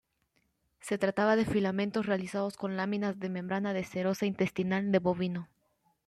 Se 0.79 0.97
trataba 0.97 1.35
de 1.35 1.45
filamentos 1.45 2.07
realizados 2.07 2.57
con 2.57 2.75
láminas 2.75 3.19
de 3.19 3.29
membrana 3.29 3.71
de 3.71 3.83
serosa 3.83 4.25
intestinal 4.25 4.91
de 4.91 4.97
bovino. 4.97 5.47